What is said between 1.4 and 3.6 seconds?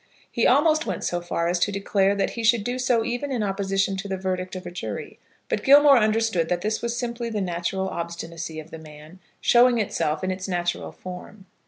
as to declare that he should do so even in